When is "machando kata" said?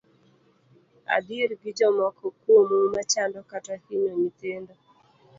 2.95-3.73